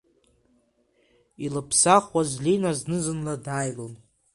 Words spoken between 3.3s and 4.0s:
дааилон.